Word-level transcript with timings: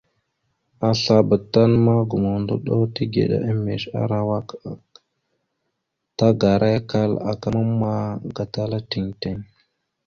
Aslabá 0.89 1.35
tan 1.53 1.71
ma 1.85 1.93
gomohəndoɗo 2.09 2.75
tigəɗá 2.95 3.37
emez 3.51 3.83
arawak 4.01 4.47
aak, 4.69 4.85
tagarakal 6.17 7.11
aka 7.31 7.47
mamma 7.55 7.93
gatala 8.35 8.77
tiŋ 8.91 9.05
tiŋ. 9.21 9.37